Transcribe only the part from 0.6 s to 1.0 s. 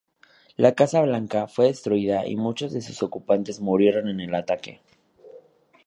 "Casa